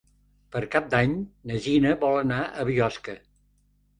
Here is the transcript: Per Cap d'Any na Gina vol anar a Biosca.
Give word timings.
Per 0.53 0.59
Cap 0.75 0.87
d'Any 0.93 1.11
na 1.51 1.59
Gina 1.67 1.91
vol 2.05 2.17
anar 2.21 2.39
a 2.47 2.65
Biosca. 2.71 3.15